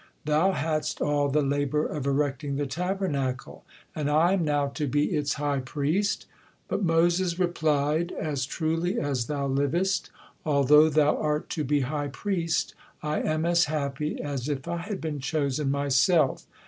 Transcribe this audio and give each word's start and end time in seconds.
Thou 0.25 0.53
hadst 0.53 0.99
all 0.99 1.29
the 1.29 1.43
labor 1.43 1.85
of 1.85 2.07
erecting 2.07 2.55
the 2.55 2.65
Tabernacle, 2.65 3.63
and 3.93 4.09
I 4.09 4.33
am 4.33 4.43
now 4.43 4.65
to 4.69 4.87
be 4.87 5.11
its 5.15 5.35
high 5.35 5.59
priest!" 5.59 6.25
But 6.67 6.83
Moses 6.83 7.37
replied: 7.37 8.11
"As 8.11 8.47
truly 8.47 8.99
as 8.99 9.27
thou 9.27 9.45
livest, 9.45 10.09
although 10.43 10.89
thou 10.89 11.17
art 11.17 11.51
to 11.51 11.63
be 11.63 11.81
high 11.81 12.07
priest, 12.07 12.73
I 13.03 13.21
am 13.21 13.45
as 13.45 13.65
happy 13.65 14.19
as 14.19 14.49
if 14.49 14.67
I 14.67 14.77
had 14.77 15.01
been 15.01 15.19
chosen 15.19 15.69
myself. 15.69 16.47